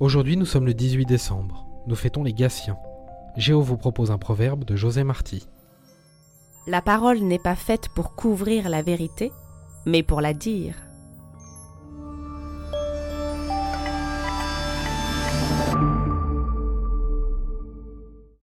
Aujourd'hui, 0.00 0.36
nous 0.36 0.46
sommes 0.46 0.66
le 0.66 0.74
18 0.74 1.06
décembre. 1.06 1.66
Nous 1.88 1.96
fêtons 1.96 2.22
les 2.22 2.32
Gatien. 2.32 2.78
Géo 3.36 3.60
vous 3.62 3.76
propose 3.76 4.12
un 4.12 4.18
proverbe 4.18 4.62
de 4.62 4.76
José 4.76 5.02
Marty. 5.02 5.48
La 6.68 6.80
parole 6.80 7.18
n'est 7.18 7.40
pas 7.40 7.56
faite 7.56 7.88
pour 7.88 8.14
couvrir 8.14 8.68
la 8.68 8.80
vérité, 8.80 9.32
mais 9.86 10.04
pour 10.04 10.20
la 10.20 10.34
dire. 10.34 10.76